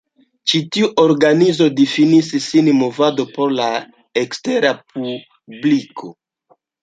[0.51, 3.67] Ĉi tiu organizo difinis sin movado por la
[4.23, 6.11] ekstera publiko.